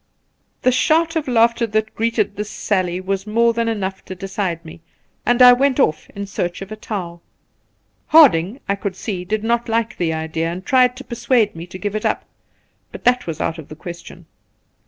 The 0.63 0.71
shout 0.71 1.15
of 1.15 1.27
laughter 1.27 1.67
that 1.67 1.93
greeted 1.93 2.35
this 2.35 2.49
sally 2.49 2.99
was 2.99 3.27
more 3.27 3.53
than 3.53 3.67
enough 3.67 4.03
to 4.05 4.15
decide 4.15 4.65
me, 4.65 4.81
and 5.27 5.43
I 5.43 5.53
went 5.53 5.79
off 5.79 6.09
in 6.15 6.25
search 6.25 6.63
of 6.63 6.71
a 6.71 6.75
towel. 6.75 7.21
Harding, 8.07 8.61
I 8.67 8.73
could 8.73 8.95
see, 8.95 9.23
did 9.23 9.43
not 9.43 9.69
like 9.69 9.97
the 9.97 10.11
idea, 10.11 10.51
and 10.51 10.65
tried 10.65 10.95
to 10.97 11.03
persuade 11.03 11.55
me 11.55 11.67
to 11.67 11.77
give 11.77 11.95
it 11.95 12.03
up; 12.03 12.25
but 12.91 13.03
that 13.03 13.27
was 13.27 13.39
out 13.39 13.59
of 13.59 13.67
the 13.69 13.75
question. 13.75 14.25